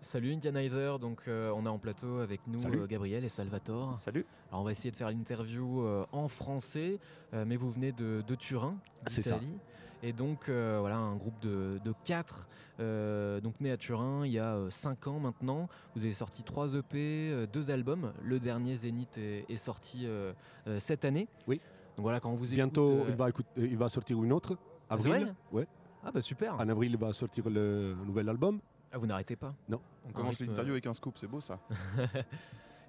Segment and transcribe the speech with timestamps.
[0.00, 3.98] Salut Indianizer, donc euh, on a en plateau avec nous euh, Gabriel et Salvatore.
[3.98, 4.26] Salut.
[4.50, 6.98] Alors on va essayer de faire l'interview euh, en français,
[7.32, 9.58] euh, mais vous venez de, de Turin, d'Italie.
[10.02, 12.46] Et donc euh, voilà, un groupe de, de quatre,
[12.80, 15.68] euh, donc né à Turin il y a 5 ans maintenant.
[15.96, 18.12] Vous avez sorti 3 EP, euh, deux albums.
[18.22, 20.34] Le dernier Zénith est, est sorti euh,
[20.66, 21.28] euh, cette année.
[21.48, 21.62] Oui.
[21.96, 24.22] Donc voilà, quand on vous écoute, Bientôt, euh, il, va écoute- euh, il va sortir
[24.22, 24.58] une autre.
[24.90, 25.12] C'est Avril.
[25.24, 25.66] vrai ouais.
[26.04, 26.54] Ah bah super.
[26.54, 28.60] En avril, il va sortir le nouvel album.
[28.92, 29.54] Ah, vous n'arrêtez pas.
[30.06, 31.58] On commence l'interview avec un scoop, c'est beau ça.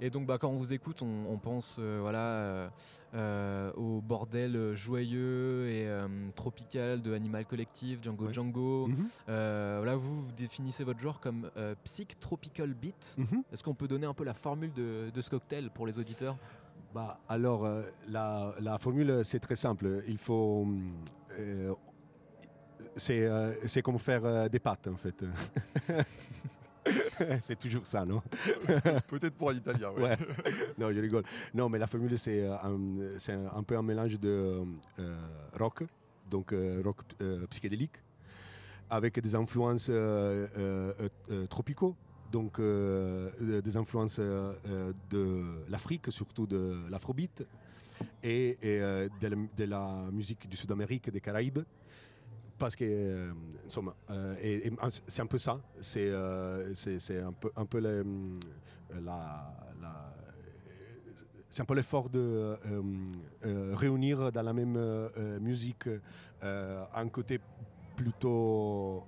[0.01, 2.69] Et donc bah, quand on vous écoute, on, on pense euh, voilà, euh,
[3.13, 6.05] euh, au bordel joyeux et euh,
[6.35, 8.33] tropical de Animal Collective, Django Ouais.
[8.33, 8.87] Django.
[8.87, 9.07] Mhm.
[9.29, 13.15] Euh, là, vous, vous définissez votre genre comme euh, Psych Tropical Beat.
[13.17, 13.43] Mhm.
[13.53, 16.35] Est-ce qu'on peut donner un peu la formule de, de ce cocktail pour les auditeurs?
[16.93, 20.03] Bah, alors, euh, la, la formule, c'est très simple.
[20.09, 20.67] Il faut.
[22.95, 25.23] C'est euh, c'est comme faire euh, des pâtes, en fait.
[27.39, 28.21] c'est toujours ça, non?
[29.07, 30.03] Peut-être pour un italien, ouais.
[30.03, 30.17] Ouais.
[30.77, 31.23] Non, je rigole.
[31.53, 32.79] Non, mais la formule, c'est euh, un,
[33.17, 34.63] c'est un, peu un mélange de
[34.99, 35.15] euh,
[35.57, 35.83] rock,
[36.29, 37.97] donc euh, rock euh, psychédélique,
[38.89, 39.91] avec des influences
[41.49, 41.95] tropicaux,
[42.31, 47.43] donc des influences de l'Afrique, surtout de l'afrobeat,
[48.21, 51.59] et, et, de, la, de la musique du Sud-Amérique, des Caraïbes.
[52.57, 53.33] Parce que, euh,
[54.09, 54.71] euh, et
[55.07, 56.73] c'est un peu ça, c'est euh,
[57.25, 58.05] un peu, un peu
[61.49, 62.57] c'est un peu l'effort de
[63.75, 64.77] réunir dans la même
[65.41, 65.89] musique
[66.41, 67.41] un côté
[67.95, 69.03] plutôt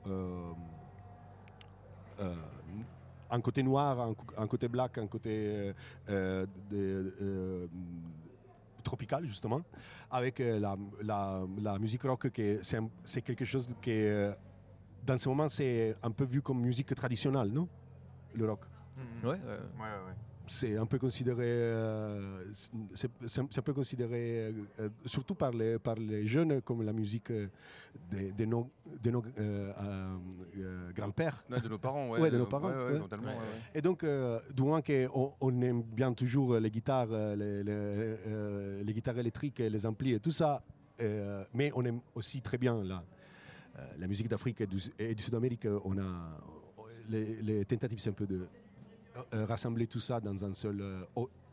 [3.29, 5.73] un côté noir, un, côté black, un côté
[8.77, 9.61] euh, tropical justement,
[10.11, 14.33] avec euh, la, la- la musique rock qui est- c'est quelque chose qui est, euh,
[15.05, 17.67] dans ce moment c'est un peu vu comme musique traditionnelle, non?
[18.33, 18.61] Le rock
[18.97, 19.29] Mhm.
[19.29, 20.15] Ouais, euh, Ouais, ouais, ouais.
[20.47, 22.43] C'est un peu considéré, euh,
[22.93, 26.83] c'est c'est un c'est un peu considéré, euh, surtout par les, par les jeunes, comme
[26.83, 27.47] la musique euh,
[28.11, 28.69] de, de nos,
[29.03, 30.17] de nos euh, euh,
[30.57, 31.43] euh, grands-pères.
[31.49, 32.19] Ouais, de nos parents, ouais.
[32.19, 32.99] Ouais, de nos parents, Ouais, ouais, ouais.
[32.99, 33.71] totalement, ouais, ouais.
[33.75, 38.83] Et donc, euh, du moment qu'on on aime bien toujours les guitares, les, les, euh,
[38.83, 40.63] les guitares électriques, les amplis et tout ça,
[41.01, 43.03] euh, mais on aime aussi très bien la,
[43.99, 45.67] la musique d'Afrique et du, et du Sud-Amérique.
[45.85, 46.39] On a
[47.09, 48.47] les, les tentatives, c'est un peu de
[49.31, 51.03] rassembler tout ça dans un seul euh,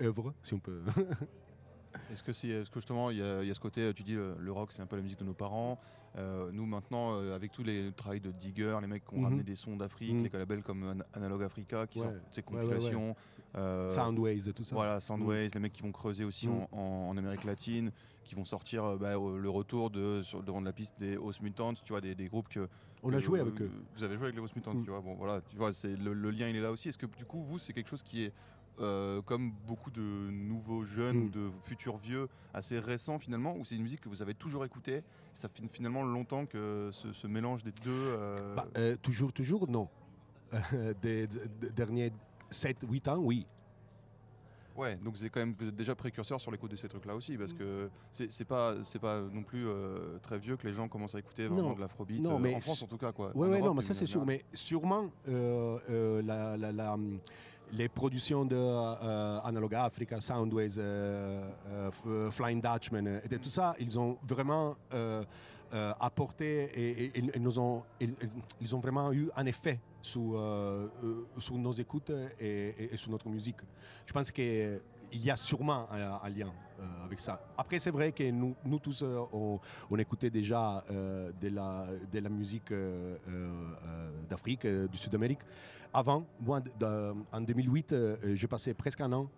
[0.03, 0.81] œuvre, si on peut.
[2.11, 4.03] Est-ce que, c'est, est-ce que justement, il y, a il y a ce côté, tu
[4.03, 5.79] dis le, le rock, c'est un peu la musique de nos parents.
[6.17, 9.25] Euh, nous, maintenant, euh, avec tous les travails de Digger, les mecs qui ont Mhm.
[9.25, 10.25] ramené des sons d'Afrique, Mhm.
[10.25, 12.05] les labels comme An- Analog Africa, qui Ouais.
[12.07, 12.69] sortent ces Ouais, ouais, ouais.
[12.75, 13.17] compilations.
[13.57, 14.75] euh, Soundways et tout ça.
[14.75, 16.67] Voilà, Soundways, les mecs qui vont creuser aussi Mm.
[16.73, 17.93] en, en- en Amérique latine,
[18.25, 21.41] qui vont sortir euh, bah, le retour de, sur, devant de la piste des Os
[21.41, 22.69] Mutants, tu vois, des, des groupes que.
[23.05, 23.71] On a joué euh, avec eux.
[23.97, 24.83] Vous avez joué avec les Os Mutants, Mm.
[24.85, 26.89] tu vois, bon voilà, tu vois, c'est, le, le lien il est là aussi.
[26.89, 28.33] Est-ce que du coup, vous, c'est quelque chose qui est.
[28.81, 31.31] euh, comme beaucoup de nouveaux jeunes Mm.
[31.31, 35.05] de futurs vieux, assez récent finalement, ou c'est une musique que vous avez toujours écoutée
[35.33, 37.91] Ça fait finalement longtemps que ce, ce mélange des deux.
[37.93, 38.67] euh, Bah,
[39.01, 39.89] toujours, toujours, non.
[41.03, 41.29] des,
[41.73, 42.11] derniers
[42.51, 43.47] 7-8 ans, oui.
[44.77, 47.37] Ouais, donc c'est quand même vous êtes déjà précurseur sur l'écoute de ces trucs-là aussi,
[47.39, 51.15] parce que c'est pas c'est pas non plus euh, très vieux que les gens commencent
[51.15, 51.75] à écouter vraiment Non.
[51.75, 53.31] de l'afrobeat euh, en France en tout cas quoi.
[53.37, 54.25] Ouais, Europe, non, mais ça c'est sûr.
[54.27, 56.97] Mais sûrement, euh, euh, la- la- la-
[57.73, 60.75] les productions de euh, Analog Africa, Soundways,
[62.31, 64.77] Flying Dutchman, et tout ça, ils ont vraiment
[66.01, 67.83] apporté et, et- et nous ont,
[68.61, 72.97] ils ont vraiment eu un effet sur, euh, euh, sur nos écoutes et, et- et
[72.97, 73.61] sur notre musique.
[74.07, 74.81] Je pense qu'il
[75.13, 77.41] y a sûrement un, lien euh, avec ça.
[77.57, 79.59] Après, c'est vrai que nous, tous, on,
[79.99, 82.73] écoutait déjà de, la, musique
[84.29, 85.41] d'Afrique, du Sud-Amérique.
[85.93, 86.61] Avant, moi,
[87.33, 89.31] en 2008, euh, j'ai passé presque un an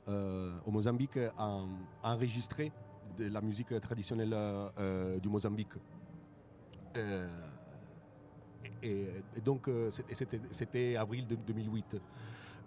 [0.67, 1.61] au Mozambique à,
[2.03, 2.73] enregistrer
[3.17, 4.35] de la musique traditionnelle
[5.23, 5.75] du Mozambique.
[8.83, 9.07] Et,
[9.37, 11.97] et donc, euh, c'était- avril de 2008.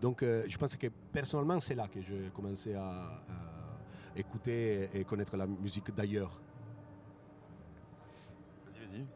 [0.02, 3.80] Donc, euh, je pense que personnellement, c'est là que j'ai commencé à, à
[4.16, 6.40] écouter et connaître la musique d'ailleurs.
[8.66, 9.06] Vas-y, vas-y.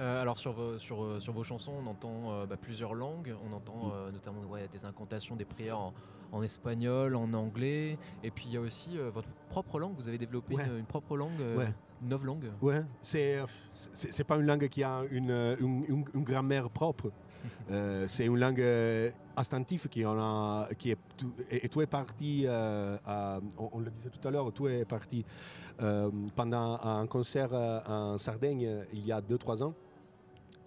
[0.00, 3.32] Euh, alors sur vos, sur, sur vos chansons, on entend euh, bah, plusieurs langues.
[3.48, 5.94] On entend euh, notamment ouais, des incantations, des prières en,
[6.34, 7.96] en espagnol, en anglais.
[8.22, 9.94] Et puis il y a aussi euh, votre propre langue.
[9.96, 10.64] Vous avez développé Ouais.
[10.66, 11.68] une, une propre langue, euh, Ouais.
[12.02, 12.50] une nouvelle langue.
[12.60, 13.38] Ouais, c'est
[13.72, 15.84] c'est c'est pas une langue qui a une, une,
[16.14, 17.10] une- grammaire propre.
[17.70, 21.82] Euh, c'est une langue euh, instinctive qui en a qui est tout, et, et tout
[21.82, 22.44] est parti.
[22.46, 25.26] euh, à- on, on le disait tout à l'heure, tout est parti
[25.82, 29.74] euh, pendant un concert euh, en Sardaigne euh, il y a 2-3 ans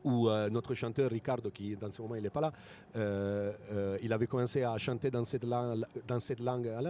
[0.07, 2.53] où euh, notre chanteur Ricardo, qui dans ce moment il n'est pas là,
[2.95, 6.81] euh, euh, il avait commencé à chanter dans cette langue, dans cette langue Ah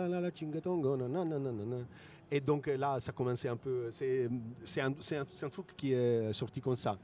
[2.30, 4.30] et donc là ça commençait un peu, c'est
[4.82, 6.98] un, un- truc qui est sorti comme ça.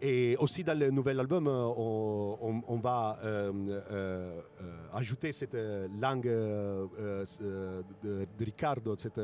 [0.00, 3.18] Et aussi dans le nouvel album, on, va
[4.94, 5.56] ajouter cette
[6.00, 7.24] langue de,
[8.04, 9.18] de Ricardo, cette,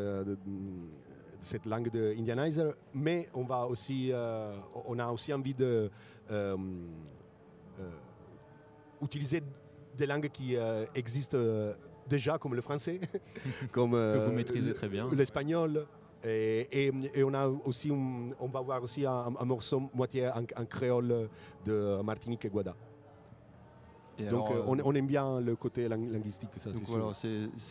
[1.45, 4.57] cette langue de Indianizer, mais on va aussi, euh,
[4.87, 5.91] on a aussi envie de
[6.31, 6.57] euh,
[7.81, 7.91] euh,
[9.03, 9.43] utiliser
[9.97, 10.57] des langues qui
[10.95, 11.39] existent
[12.09, 13.01] déjà, comme le français,
[13.73, 15.09] comme Que vous maîtrisez très bien.
[15.15, 15.87] l'espagnol.
[16.27, 20.27] Et, et- et on, a aussi un- on va voir aussi un, un morceau moitié
[20.29, 21.29] en, en créole
[21.67, 22.75] de Martinique et Guada.
[24.19, 26.93] Et Donc alors, euh, on, on aime bien le côté lang- linguistique, ça Donc c'est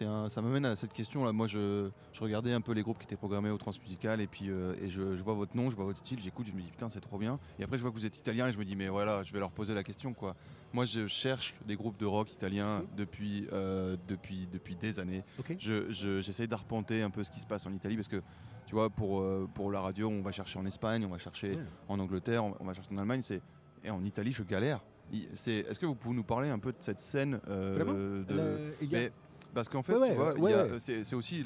[0.06, 1.31] voilà, ça m'amène à cette question là.
[1.31, 4.50] Moi, je, je regardais un peu les groupes qui étaient programmés au Transmusical et puis
[4.50, 6.68] euh, et je, je vois votre nom, je vois votre style, j'écoute, je me dis
[6.68, 7.40] putain c'est trop bien.
[7.60, 9.31] Et après je vois que vous êtes italien et je me dis mais voilà, je
[9.31, 10.36] vais leur poser la question quoi.
[10.74, 15.24] Moi, je cherche des groupes de rock italiens depuis euh, depuis depuis des années.
[15.39, 15.56] Ok.
[15.60, 18.22] Je, je- j'essaye d'arpenter un peu ce qui se passe en Italie parce que
[18.66, 21.51] tu vois pour euh, pour la radio, on va chercher en Espagne, on va chercher
[21.51, 21.63] Ouais.
[21.88, 23.22] en Angleterre, on, on va chercher en Allemagne.
[23.22, 23.42] C'est
[23.86, 24.81] et en Italie, je galère.
[25.11, 29.09] Est-ce que vous pouvez nous parler un peu de cette scène euh, de, Le- a-
[29.53, 30.67] parce qu'en fait, Ouais, ouais, ouais.
[30.79, 31.44] c'est aussi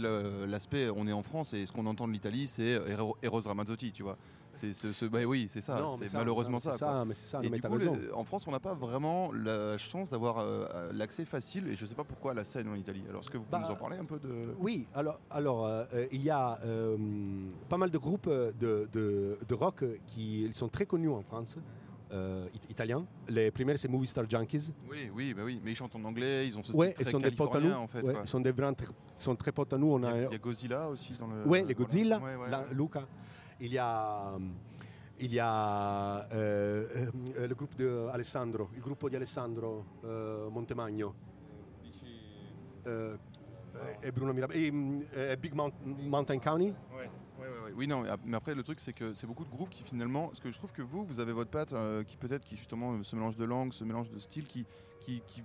[0.48, 2.80] l'aspect, on est en France et ce qu'on entend de l'Italie, c'est
[3.22, 4.18] Eros Ramazzotti, tu vois.
[4.50, 7.04] C'est ce, ce- bah oui, c'est ça, c'est malheureusement ça.
[7.06, 7.78] mais ça, Et mais du coup,
[8.16, 11.90] en France, on n'a pas vraiment la chance d'avoir euh, l'accès facile, et je ne
[11.90, 13.04] sais pas pourquoi la scène en Italie.
[13.10, 15.66] Alors, est-ce que vous pouvez Bah, nous en parler un peu de Oui, alors, alors
[15.66, 16.96] euh, euh, il y a euh,
[17.68, 21.58] pas mal de groupes de, de, de rock qui ils sont très connus en France,
[22.12, 23.06] euh, it- italiens.
[23.28, 24.72] Les premiers, c'est Movie Star Junkies.
[24.90, 27.04] Oui, oui, bah oui, mais ils chantent en anglais, ils ont ce style Ouais, très
[27.04, 27.72] ils sont des potes à nous.
[27.72, 28.02] en fait.
[28.02, 29.88] ouais, ils sont des vrais, tr- sont très potes à nous.
[29.94, 31.46] On Il y, a, a, il y a Godzilla aussi dans le.
[31.48, 31.74] Ouais, les voilà.
[31.74, 32.66] Godzilla, Ouais, ouais, la-.
[32.72, 33.06] Luca.
[33.60, 34.38] Il y a,
[35.20, 41.14] il y a euh, euh, le groupe de Alessandro, il groupe di Alessandro euh, Montemagno.
[43.78, 44.72] Euh, et Bruno et,
[45.16, 46.66] euh, Big Mount- Mountain County.
[46.66, 47.08] Ouais, ouais,
[47.40, 47.72] ouais, ouais.
[47.76, 49.84] Oui, non, mais ap- mais après, le truc, c'est que c'est beaucoup de groupes qui
[49.84, 50.28] finalement.
[50.28, 53.02] Parce que je trouve que vous, vous avez votre patte euh, qui peut-être, qui justement,
[53.04, 54.66] ce mélange de langues, ce mélange de styles, qui,
[55.00, 55.44] qui, qui-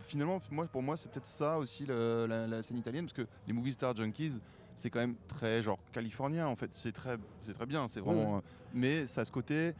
[0.00, 3.26] finalement, moi, pour moi, c'est peut-être ça aussi le- la, la scène italienne, parce que
[3.46, 4.40] les Movie Star Junkies,
[4.74, 6.70] c'est quand même très genre californien, en fait.
[6.72, 8.34] C'est très, c'est très bien, c'est vraiment.
[8.34, 8.42] Ouais, euh,
[8.74, 9.72] mais ça a ce côté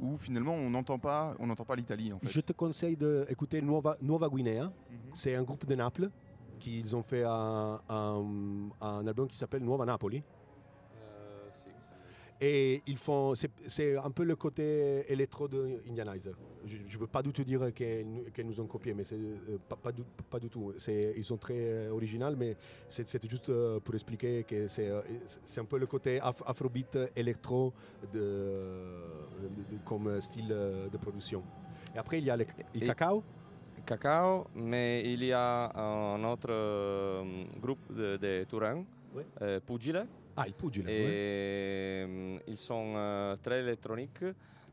[0.00, 2.28] où finalement, on n'entend pas, on n'entend pas l'Italie, en fait.
[2.30, 4.72] Je te conseille d'écouter Nuova, Nuova Guinea.
[5.12, 6.10] C'est un groupe de Naples
[6.60, 10.22] qu'ils ont fait un, un- un album qui s'appelle Nuova Napoli.
[12.42, 13.50] Et ils font, c'est,
[13.98, 16.34] un peu le côté électro de Indianizer.
[16.64, 19.76] Je ne veux pas du tout dire qu'elles, nous- ont copié, mais c'est euh, pas,
[19.76, 20.72] pas du, pas du tout.
[21.18, 22.56] Ils sont très euh, originaux, mais
[22.88, 25.02] c'est, c'était juste euh, pour expliquer que c'est, euh,
[25.58, 27.74] un peu le côté af- afrobeat électro
[28.10, 31.42] de, de- de- comme style euh, de production.
[31.94, 32.86] Et après, il y a le, le Et-
[33.94, 34.46] cacao.
[34.54, 38.84] Mais il y a un autre euh, groupe de, de Turin,
[39.42, 40.06] euh, Pugile,
[40.36, 40.88] Ah, il pugile.
[40.88, 41.10] et ouais.
[41.12, 44.24] euh, ils sont euh, très électroniques.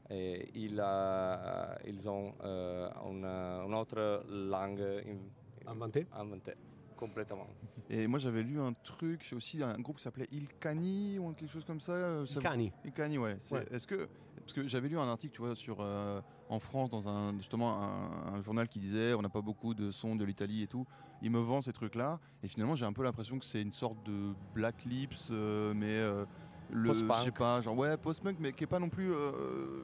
[0.10, 6.54] Et ils, euh, ils ont euh, une, une autre langue in- Inventé inventée
[6.96, 7.46] complètement.
[7.90, 11.52] Et moi, j'avais lu un truc aussi, un groupe qui s'appelait Il Cani ou quelque
[11.52, 11.92] chose comme ça.
[11.92, 12.72] euh, Cani.
[12.86, 13.36] Icani, ouais.
[13.52, 13.66] Ouais.
[13.72, 14.08] Est-ce que
[14.40, 17.82] parce que j'avais lu un article, tu vois, sur euh, en France dans un justement
[17.84, 20.86] un, un journal qui disait on n'a pas beaucoup de sons de l'Italie et tout.
[21.22, 24.02] Il me vend ces trucs-là et finalement j'ai un peu l'impression que c'est une sorte
[24.06, 26.26] de Black Lips, euh, mais euh,
[26.70, 29.12] le je sais pas, genre ouais post-punk, mais qui est pas non plus.
[29.14, 29.84] euh,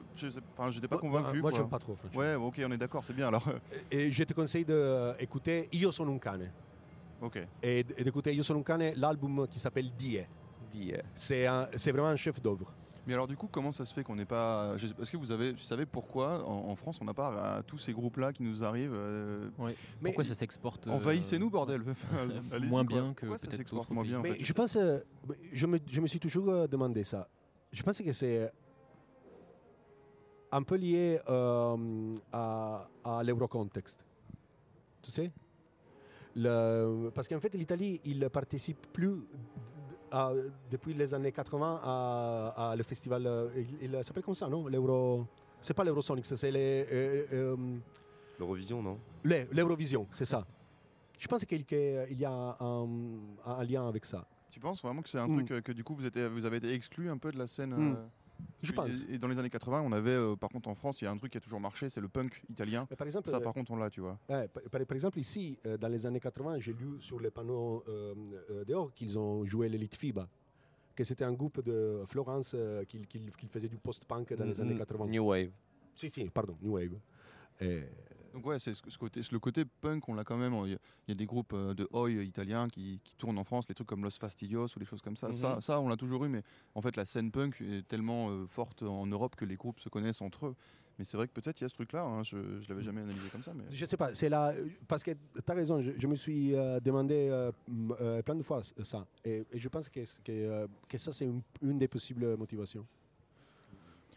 [0.52, 1.40] Enfin, j'étais pas convaincu.
[1.40, 2.20] Moi, j'aime pas trop, franchement.
[2.20, 3.44] Ouais, ok, on est d'accord, c'est bien alors.
[3.90, 6.50] Et je te conseille d'écouter Io sono un cane.
[7.20, 7.38] ok.
[7.62, 10.20] Et d'écouter Io sono un cane, l'album qui s'appelle Die.
[10.70, 10.92] Die.
[11.14, 12.72] C'est un- c'est vraiment un chef d'œuvre.
[13.06, 15.52] Mais alors du coup, comment ça se fait qu'on n'est pas Est-ce que vous avez,
[15.52, 18.64] vous savez pourquoi en, en France on n'a pas à tous ces groupes-là qui nous
[18.64, 19.50] arrivent euh.
[19.58, 21.82] Mais- Pourquoi ça s'exporte euh, Envahissez-nous bordel.
[22.62, 25.00] Moins bien que Pourquoi ça peut-être d'autres moins bien en Mais fait je pense, euh,
[25.52, 27.28] je me, je me suis toujours euh, demandé ça.
[27.72, 28.50] Je pense que c'est
[30.52, 34.04] un peu lié euh, à, à l'eurocontexte.
[35.02, 35.30] Tu sais?
[36.36, 39.16] Le- Parce qu'en fait, l'Italie, il participe plus
[40.70, 43.26] depuis les années 80 à, à le festival.
[43.26, 43.48] euh,
[43.80, 45.26] Il, il s'appelle comme ça, non L'Euro.
[45.60, 47.56] C'est pas l'Eurosonics, c'est les, euh, euh,
[48.38, 48.98] L'Eurovision, non?
[49.24, 50.44] les- l'Eurovision, c'est ça.
[51.18, 52.88] Je pense qu'il qu'il y a un,
[53.46, 54.26] un lien avec ça.
[54.50, 55.36] Tu penses vraiment que c'est un Mm.
[55.36, 56.04] truc euh, que du coup vous,
[56.46, 57.92] avez été exclu un peu de la scène Mm.
[57.96, 58.06] euh,
[58.62, 59.02] Je pense.
[59.10, 61.10] Et dans les années 80, on avait, euh, par contre en France, il y a
[61.10, 62.86] un truc qui a toujours marché, c'est le punk italien.
[62.90, 64.18] Mais par exemple, Ça, euh, par contre, on l'a, tu vois.
[64.28, 68.14] Ouais, par, exemple, ici, euh, dans les années 80, j'ai lu sur les panneaux euh,
[68.50, 70.28] euh, dehors qu'ils ont joué l'Elite FIBA,
[70.94, 74.54] que c'était un groupe de Florence euh, qui, qui- qui faisait du post-punk dans les
[74.54, 74.60] Mhm.
[74.60, 75.06] années 80.
[75.08, 75.50] New Wave.
[75.94, 76.98] Si, si, pardon, New Wave.
[77.60, 77.82] Et,
[78.34, 80.52] Donc ouais, c'est ce, ce côté, le côté punk, on l'a quand même.
[80.64, 83.38] Il y, a- il y a des groupes euh, de oi italiens qui, qui tournent
[83.38, 85.32] en France, les trucs comme Los Fastidios ou les choses comme ça.
[85.32, 85.60] Ça, Mhm.
[85.60, 86.42] ça, on l'a toujours eu, mais
[86.74, 89.88] en fait, la scène punk est tellement euh, forte en Europe que les groupes se
[89.88, 90.56] connaissent entre eux.
[90.98, 92.02] Mais c'est vrai que peut-être il y a ce truc-là.
[92.02, 94.52] hein, je, je l'avais jamais analysé comme ça, mais je sais pas, c'est là,
[94.88, 97.50] parce que tu as raison, je, je me suis euh, demandé euh,
[98.00, 99.06] euh, plein de fois ça.
[99.24, 102.84] Et, et je pense que, que, euh, que ça, c'est une, une des possibles motivations.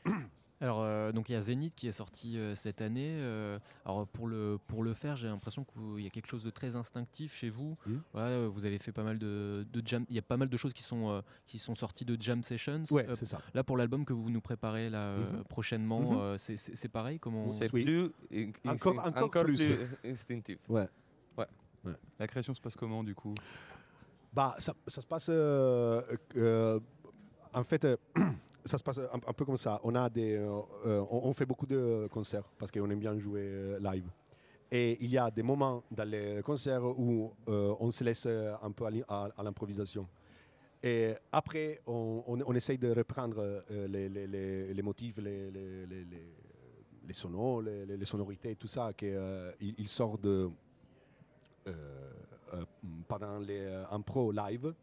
[0.60, 3.18] Alors, euh, donc il y a Zénith qui est sorti euh, cette année.
[3.20, 6.50] euh, alors pour le pour le faire, j'ai l'impression qu'il y a quelque chose de
[6.50, 7.78] très instinctif chez vous.
[8.12, 10.04] Voilà, euh, vous avez fait pas mal de, de jam.
[10.10, 12.42] Il y a pas mal de choses qui sont euh, qui sont sorties de jam
[12.42, 12.84] sessions.
[12.90, 13.40] Ouais, Euh, c'est ça.
[13.54, 15.44] là pour l'album que vous nous préparez là euh, Mhm.
[15.44, 17.20] prochainement, euh, c'est- c'est c'est pareil.
[17.20, 17.84] Comment C'est Oui.
[17.84, 18.12] plus
[18.66, 19.62] Encore- instinct- encore plus.
[20.04, 20.58] instinctif.
[20.70, 20.88] Ouais.
[22.20, 23.34] la création se passe comment du coup?
[24.34, 25.28] Bah, ça, ça se passe.
[25.30, 26.02] euh,
[26.36, 26.80] euh,
[27.54, 27.96] en fait, euh,
[28.68, 29.80] ça se passe un, peu comme ça.
[29.84, 33.42] On, a des, euh, euh, on, fait beaucoup de concerts parce qu'on aime bien jouer
[33.44, 34.10] euh, live.
[34.72, 38.86] Et il y a des moments dans les concerts où on se laisse un peu
[38.86, 40.06] à l'i- à, à l'improvisation.
[40.84, 48.92] Et après, on, essaye de reprendre les, motifs, les, les, sonos, les, sonorités, tout ça,
[48.94, 50.20] qui euh, il, sort
[53.08, 54.74] pendant les impro live.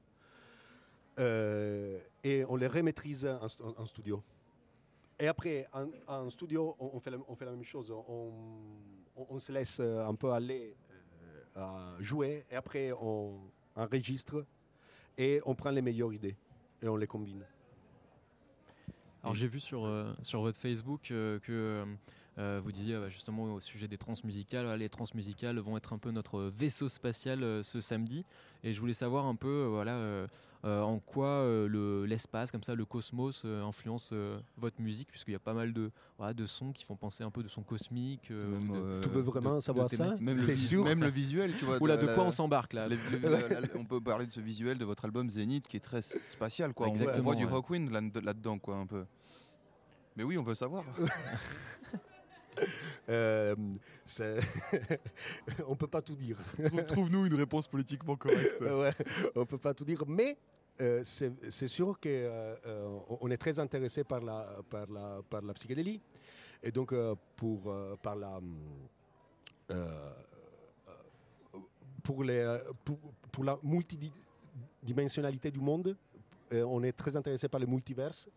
[1.18, 4.22] Euh, et on les remaîtrise en, stu- en studio.
[5.18, 5.68] Et après,
[6.08, 7.92] en, studio, on, fait la, on fait la même chose.
[8.08, 10.74] On, se laisse euh, un peu aller
[11.56, 12.44] euh, jouer.
[12.50, 13.40] Et après, on
[13.76, 14.44] enregistre
[15.16, 16.36] et on prend les meilleures idées
[16.82, 17.44] et on les combine.
[19.22, 19.88] Alors j'ai vu sur,
[20.20, 21.86] sur votre Facebook que
[22.38, 25.76] euh, vous disiez euh, justement au sujet des trans musicales, voilà, les trans musicales vont
[25.76, 28.24] être un peu notre vaisseau spatial euh, ce samedi.
[28.62, 30.26] Et je voulais savoir un peu euh, voilà, euh,
[30.64, 35.08] euh, en quoi euh, le- l'espace, comme ça, le cosmos euh, influence euh, votre musique,
[35.10, 37.48] puisqu'il y a pas mal de, voilà, de sons qui font penser un peu de
[37.48, 38.30] sons cosmiques.
[38.30, 41.02] euh, Même, de- euh, Tu veux vraiment de- de savoir ça même le, sûr même
[41.02, 41.76] le visuel, tu vois.
[41.82, 42.96] Oula, de de quoi la- on s'embarque là la-
[43.60, 46.72] la- on peut parler de ce visuel de votre album Zénith qui est très spatial
[46.72, 46.86] quoi.
[46.86, 47.50] On- On, Exactement, voit du ouais.
[47.50, 49.04] Rockwind là- là-dedans quoi un peu.
[50.16, 50.84] Mais oui, on veut savoir.
[53.08, 53.54] Euh,
[55.66, 56.38] on peut pas tout dire.
[56.88, 58.60] Trouve-nous une réponse politiquement correcte.
[58.60, 58.92] ouais,
[59.34, 60.36] on peut pas tout dire, mais
[60.80, 65.54] euh, c'est sûr qu'on euh, on est très intéressé par la, par la, par la
[65.54, 66.00] psychédélie.
[66.62, 68.40] Et donc, euh, pour, par la,
[72.02, 72.98] pour, les, pour,
[73.30, 75.96] pour la multidimensionnalité du monde,
[76.50, 78.28] on est très intéressé par le multiverse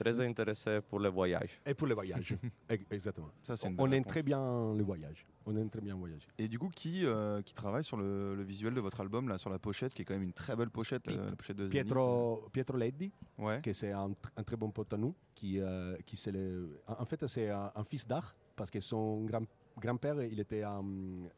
[0.00, 1.60] Très intéressé pour le voyage.
[1.66, 2.34] et pour le voyage.
[2.68, 3.30] Ex- Exactement.
[3.42, 5.26] Ça, On belle aime très bien le voyage.
[5.46, 6.26] On aime très bien voyager.
[6.38, 9.36] Et du coup, qui, euh, qui travaille sur le, le visuel de votre album, là,
[9.38, 11.66] sur la pochette, qui est quand même une très belle pochette, la, la pochette de
[11.66, 11.84] Zénith.
[11.86, 13.60] Pietro, Pietro Leddi, Ouais.
[13.62, 16.68] que c'est un, tr- un très bon pote à nous, qui, euh, qui c'est le,
[16.86, 19.44] en fait c'est un, un fils d'art, parce que son grand,
[19.78, 20.84] grand-père, il était un,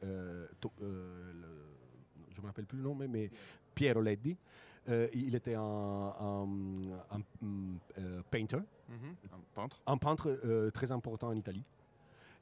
[0.04, 1.71] euh, to- euh, le-
[2.32, 3.30] je ne me rappelle plus le nom, mais, mais
[3.74, 4.36] Piero Leddi,
[4.88, 6.46] euh, il était un, un-
[7.10, 7.20] un,
[7.98, 8.58] euh, painter,
[8.88, 9.14] Mhm.
[9.32, 9.80] Un peintre.
[9.86, 11.64] un peintre euh, très important en Italie.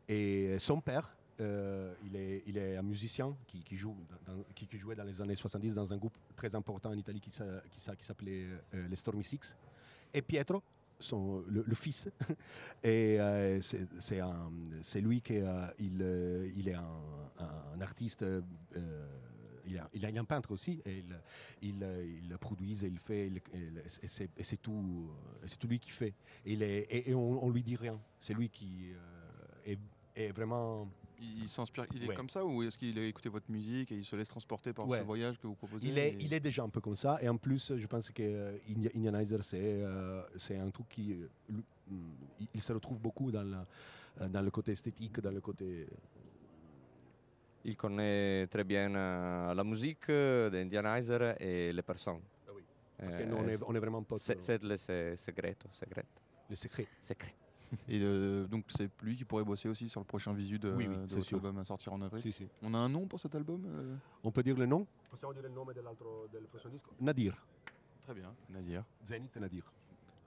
[0.08, 4.66] Et son père, euh, il, est, il est un musicien qui, qui joue dans- qui,
[4.66, 7.60] qui jouait dans les années 70 dans un groupe très important en Italie qui, s'a-
[7.70, 9.56] qui, s'a- qui s'appelait les Stormy Six.
[10.12, 10.60] Et Pietro,
[10.98, 12.08] son, le, le fils,
[12.82, 17.00] et euh, c'est, lui qui euh, il, euh, il est un,
[17.38, 17.80] un- un
[19.70, 21.18] il, est, il est un peintre aussi, et il,
[21.70, 23.40] il, il produit, et il fait, il-
[24.02, 24.08] et
[24.44, 25.10] c'est, tout,
[25.46, 26.14] c'est tout lui qui fait.
[26.44, 28.00] Et, il est- et, et on, on lui dit rien.
[28.18, 29.78] C'est lui qui euh, est,
[30.16, 30.88] est vraiment.
[31.22, 32.14] Il, s'inspire, il est Ouais.
[32.14, 34.88] comme ça ou est-ce qu'il a écouté votre musique et il se laisse transporter par
[34.88, 35.00] Ouais.
[35.00, 37.18] ce voyage que vous proposez Il est, et- il est déjà un peu comme ça.
[37.20, 41.12] Et en plus, je pense que euh, Indi- Indianizer, c'est euh, c'est un truc qui.
[41.12, 41.60] euh, mm,
[42.54, 45.86] il- se retrouve beaucoup dans, la- dans le côté esthétique, dans le côté.
[47.64, 52.20] Il connaît très bien euh, la musique d'Indianizer et les personnes.
[52.48, 52.62] Ah oui.
[52.98, 54.18] Parce Euh, que nous, on est, on est vraiment potes.
[54.20, 56.04] c'est c'est le se- secreto, secret.
[56.48, 56.86] le secret.
[57.00, 57.34] secret.
[57.88, 60.88] Et euh, donc c'est lui qui pourrait bosser aussi sur le prochain visu de, Oui,
[60.88, 61.36] oui, de c'est votre sûr.
[61.36, 62.20] album à sortir en avril.
[62.22, 62.48] Si, si.
[62.62, 63.94] On a un nom pour cet album euh?
[64.24, 64.86] On peut dire le nom?
[65.10, 67.36] Possiamo dire le nom del prochain disco Nadir.
[68.04, 68.84] Très bien, Nadir.
[69.04, 69.70] Zenith Nadir.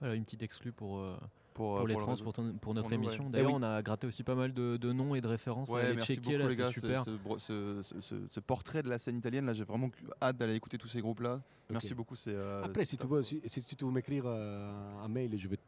[0.00, 1.16] Voilà, une petite exclue pour, euh,
[1.54, 3.04] Pour, pour les trans, pour, ton- pour notre nous, ouais.
[3.04, 3.24] émission.
[3.28, 3.56] Eh D'ailleurs, oui.
[3.58, 5.94] on a gratté aussi pas mal de, de noms et de références à Ouais, aller
[5.94, 6.36] merci checker.
[6.36, 6.72] beaucoup là, les c'est gars.
[6.72, 7.04] Ce, super.
[7.04, 9.88] ce bro- ce- ce- ce- ce portrait de la scène italienne, là, j'ai vraiment
[10.20, 11.40] hâte d'aller écouter tous ces groupes-là.
[11.70, 12.16] Merci beaucoup.
[12.26, 15.58] Euh, Après, si tu veux, si tu veux m'écrire euh, un mail, je vais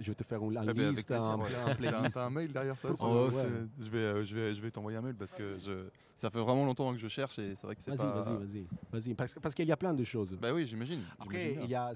[0.00, 1.38] je vais te faire une, une ben, avec liste, un,
[1.74, 2.14] playlist.
[2.14, 2.88] T'as un mail derrière ça
[3.28, 3.42] ouais.
[3.76, 5.86] c'est- Je vais, euh, je vais, je vais t'envoyer un mail parce que je,
[6.16, 8.20] ça fait vraiment longtemps que je cherche et c'est vrai que c'est Vas-y, pas.
[8.20, 10.36] vas-y, vas-y, vas-y, parce, parce qu'il y a plein de choses.
[10.40, 11.00] Bah oui, j'imagine.
[11.18, 11.92] Après, il y a,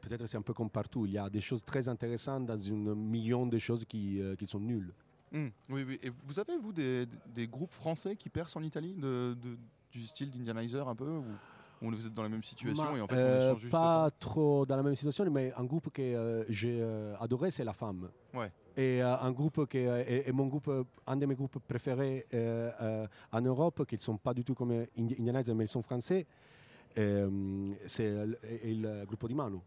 [0.00, 2.94] peut-être c'est un peu comme partout, il y a des choses très intéressantes dans un
[2.94, 4.92] million de choses qui, euh, qui sont nulles.
[5.32, 5.98] Hum, oui, oui.
[6.02, 9.58] Et vous avez, vous, des, des groupes français qui percent en Italie de, de-
[9.90, 11.24] du style d'Indianizer un peu ou,
[11.84, 13.72] ou vous êtes dans la même situation Ma- et en fait euh, on échange juste
[13.72, 17.64] pas trop dans la même situation, mais un groupe que euh, j'ai euh, adoré, c'est
[17.64, 18.08] La Femme.
[18.32, 18.50] Ouais.
[18.76, 21.58] Et euh, un groupe qui est, est- est mon groupe, euh, un de mes groupes
[21.66, 25.64] préférés euh, euh, en Europe, qui ne sont pas du tout comme Indi- Indianizer, mais
[25.64, 26.26] ils sont français,
[26.98, 28.12] euh, c'est
[28.64, 29.60] il, il gruppo di Manu.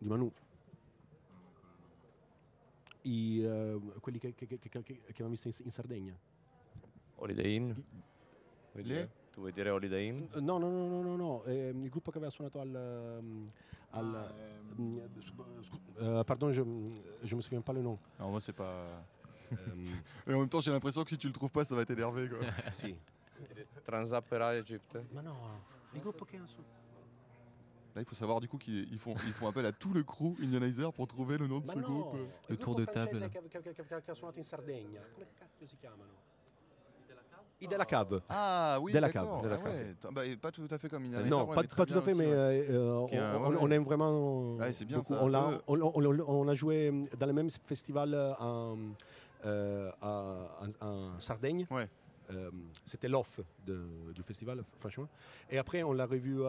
[0.00, 0.30] Di Manu.
[3.06, 6.16] I, eh, quelli che, che, che, che, che- che abbiamo visto in, in Sardegna.
[7.16, 7.70] Holiday Inn.
[8.72, 8.94] Vuoi Lì?
[8.94, 9.10] dire?
[9.34, 10.28] Tu vuoi dire Holiday Inn?
[10.34, 12.72] No, no, no, no, no, no, eh, il gruppo che aveva suonato al...
[12.72, 13.50] ehm,
[13.90, 16.62] al scu- scu- eh, pardon, je,
[17.22, 17.98] je me souviens pas le nom.
[18.18, 19.04] Alors moi c'est pas.
[19.50, 19.84] Ehm,
[20.28, 22.28] Et en même temps j'ai l'impression que si tu le trouves pas ça va t'énerver
[22.28, 22.38] quoi.
[22.72, 22.94] sì.
[23.84, 25.02] Transapera Egypt.
[25.12, 25.64] Ma no,
[25.94, 26.72] il gruppo che ha suonato...
[27.94, 30.04] Là il faut savoir du coup qu'ils ils font, ils font appel à tout le
[30.04, 32.16] crew Indianizer pour trouver le nom de Ma ce no, groupe.
[32.48, 33.08] Le tour de table.
[33.18, 35.00] francese Che, che- che- che ha suonato in Sardegna.
[35.12, 36.33] Come cacchio si chiamano?
[37.64, 38.20] I della Cave.
[38.28, 39.42] Ah oui, De la cave.
[39.42, 39.94] De la Ah ouais.
[40.00, 41.30] T- bah, pas tout à fait comme Indianizer.
[41.30, 42.32] non, pas, tout à fait, aussi, mais ouais.
[42.70, 44.56] euh, euh, a- on, aime vraiment.
[44.72, 45.18] C'est bien ça.
[45.20, 45.82] On l'a Eux-
[46.28, 48.76] on, a joué dans le même festival euh, en,
[49.46, 50.48] euh, à-
[50.82, 51.66] en- en Sardaigne.
[52.30, 52.50] Euh,
[52.86, 55.08] C'était l'off du festival, franchement.
[55.50, 56.40] Et après, on l'a revu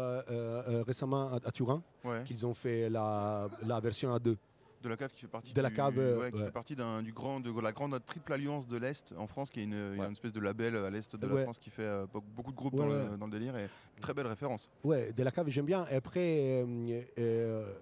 [0.88, 1.81] récemment à, à Turin,
[2.25, 4.38] qu'ils ont fait la, la version à deux.
[4.86, 6.46] De la cave qui fait partie De la du- cave, euh, ouais, qui ouais.
[6.46, 9.60] fait partie d'un du grand de la grande triple alliance de l'est en France qui
[9.62, 11.42] est une, une espèce de label à l'est de la.
[11.42, 13.12] France qui fait euh, be- beaucoup de groupes Ouais, dans.
[13.12, 13.68] Le, dans le délire et
[14.00, 14.70] très belle référence.
[14.84, 15.88] Ouais, de la cave, j'aime bien.
[15.89, 17.74] Et après, euh, euh,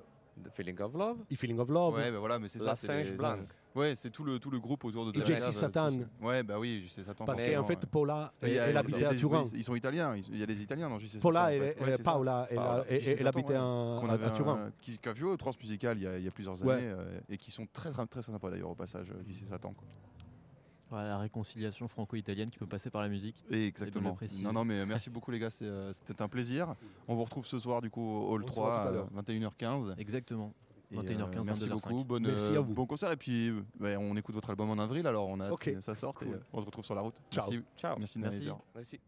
[0.45, 1.17] The Feeling of Love.
[1.29, 1.93] The Feeling of Love.
[1.95, 2.65] Ouais, bah voilà, mais c'est ça.
[2.67, 3.36] La c'est Singe Blanc.
[3.75, 5.92] Ouais, c'est tout le tout le groupe autour de Et Jesse Cave, Satan.
[6.22, 7.25] Ouais, bah oui, c'est Satan.
[7.25, 7.86] Parce qu'en fait.
[7.88, 9.44] Paula, a- elle habitait à Turin.
[9.56, 10.15] Ils sont italiens.
[10.15, 11.75] Il y a des Italiens dans JC Paula, Satan, en elle, fait.
[11.80, 12.12] elle- Ouais, c'est ça.
[12.12, 12.58] Paula, elle,
[13.27, 14.65] habitait à, avait à Turin.
[14.68, 16.74] un- qui, a joué au Transmusical il y a, il y a plusieurs Ouais.
[16.75, 19.74] années euh, et qui sont très très sympas d'ailleurs au passage euh, JC Satan.
[20.89, 23.44] Voilà, la réconciliation franco-italienne qui peut passer par la musique.
[23.50, 24.15] Et exactement.
[24.44, 26.75] Non, non, mais merci beaucoup les gars, euh, c'était un plaisir.
[27.07, 28.90] On vous retrouve ce soir du coup au Hall On se 3 voit tout à
[28.90, 29.09] à l'heure.
[29.12, 29.96] 21h15.
[29.98, 30.53] Exactement.
[30.94, 31.90] Et, 21h15, merci 22h05.
[31.90, 32.74] beaucoup, bonne, Merci euh, à vous.
[32.74, 35.51] bon concert et puis ouais, on écoute votre album en avril alors on a hâte
[35.53, 35.74] Ok.
[35.74, 36.36] que ça sorte et Cool.
[36.36, 37.16] euh, on se retrouve sur la route.
[37.32, 37.50] Ciao.
[37.50, 37.98] Merci, Ciao.
[38.00, 38.50] merci Merci.
[38.75, 39.00] Merci.